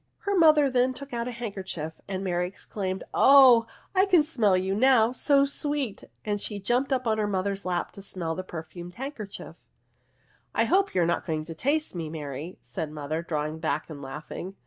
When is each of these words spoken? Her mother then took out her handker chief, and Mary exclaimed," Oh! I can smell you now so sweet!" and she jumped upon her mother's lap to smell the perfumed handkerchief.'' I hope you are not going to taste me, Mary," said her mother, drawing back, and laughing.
Her 0.21 0.35
mother 0.35 0.67
then 0.67 0.95
took 0.95 1.13
out 1.13 1.27
her 1.27 1.31
handker 1.31 1.63
chief, 1.63 1.91
and 2.07 2.23
Mary 2.23 2.47
exclaimed," 2.47 3.03
Oh! 3.33 3.67
I 3.93 4.07
can 4.07 4.23
smell 4.23 4.57
you 4.57 4.73
now 4.73 5.11
so 5.11 5.45
sweet!" 5.45 6.05
and 6.25 6.41
she 6.41 6.59
jumped 6.59 6.91
upon 6.91 7.19
her 7.19 7.27
mother's 7.27 7.65
lap 7.65 7.91
to 7.91 8.01
smell 8.01 8.33
the 8.33 8.41
perfumed 8.43 8.95
handkerchief.'' 8.95 9.57
I 10.55 10.63
hope 10.63 10.95
you 10.95 11.03
are 11.03 11.05
not 11.05 11.23
going 11.23 11.43
to 11.43 11.53
taste 11.53 11.93
me, 11.93 12.09
Mary," 12.09 12.57
said 12.61 12.87
her 12.87 12.93
mother, 12.95 13.21
drawing 13.21 13.59
back, 13.59 13.91
and 13.91 14.01
laughing. 14.01 14.55